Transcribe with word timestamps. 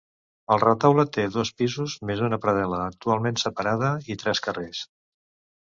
El 0.53 0.61
retaule 0.61 1.03
té 1.17 1.25
dos 1.35 1.51
pisos 1.61 1.97
més 2.11 2.25
una 2.29 2.41
predel·la, 2.47 2.81
actualment 2.95 3.39
separada, 3.45 3.93
i 4.15 4.21
tres 4.25 4.43
carrers. 4.49 4.83